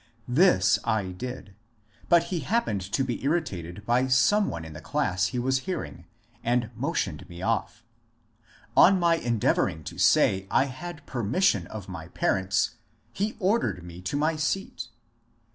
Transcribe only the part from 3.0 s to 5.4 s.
be irri tated by some one in the class he